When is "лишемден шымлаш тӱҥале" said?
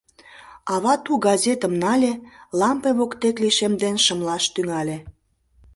3.43-4.97